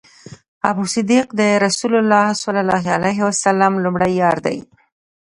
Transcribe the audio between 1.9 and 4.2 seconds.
الله صلی الله عليه وسلم لومړی